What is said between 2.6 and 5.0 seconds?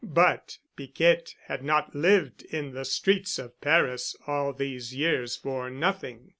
the streets of Paris all these